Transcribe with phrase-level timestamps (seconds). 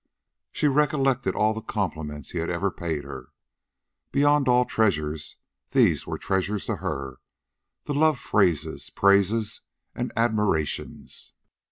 [0.51, 3.27] She recollected all the compliments he had ever paid her.
[4.11, 5.35] Beyond all treasures,
[5.73, 7.19] these were treasures to her
[7.83, 9.61] the love phrases, praises,
[9.93, 11.33] and admirations.